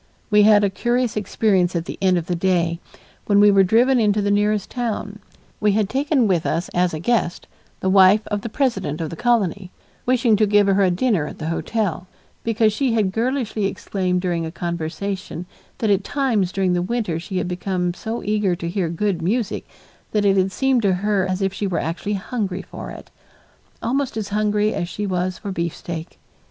[0.31, 2.79] We had a curious experience at the end of the day,
[3.27, 5.19] when we were driven into the nearest town.
[5.59, 7.45] We had taken with us as a guest
[7.81, 9.69] the wife of the president of the colony,
[10.07, 12.07] wishing to give her a dinner at the hotel,
[12.43, 15.45] because she had girlishly exclaimed during a conversation
[15.77, 19.67] that at times during the winter she had become so eager to hear good music
[20.13, 23.11] that it had seemed to her as if she were actually hungry for it,
[23.83, 26.17] almost as hungry as she was for a beefsteak.